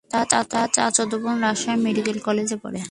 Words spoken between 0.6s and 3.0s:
চাচাতো বোন রাজশাহী মেডিকেল কলেজে পড়ে।